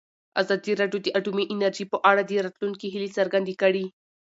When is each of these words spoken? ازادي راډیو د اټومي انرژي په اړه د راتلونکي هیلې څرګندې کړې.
ازادي 0.41 0.71
راډیو 0.81 0.99
د 1.03 1.07
اټومي 1.19 1.45
انرژي 1.53 1.85
په 1.91 1.97
اړه 2.09 2.21
د 2.25 2.31
راتلونکي 2.45 2.87
هیلې 2.93 3.09
څرګندې 3.17 3.53
کړې. 3.61 3.85